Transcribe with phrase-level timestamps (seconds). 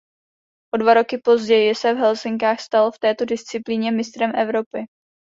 [0.73, 4.85] O dva roky později se v Helsinkách stal v této disciplíně mistrem Evropy.